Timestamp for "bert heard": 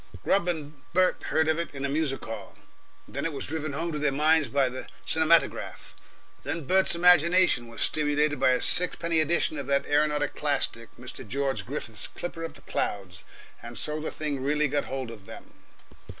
0.93-1.47